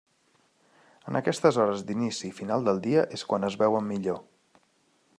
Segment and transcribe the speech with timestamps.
[1.11, 4.21] En aquestes hores d’inici i final del dia és quan es veuen millor.